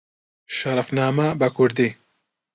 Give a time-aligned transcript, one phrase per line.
[0.57, 1.89] شەرەفنامە بە کوردی